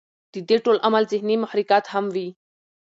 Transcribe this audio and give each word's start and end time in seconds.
د 0.33 0.35
دې 0.49 0.57
ټول 0.65 0.77
عمل 0.85 1.03
ذهني 1.11 1.35
محرکات 1.43 1.85
هم 1.93 2.05
وي 2.15 2.27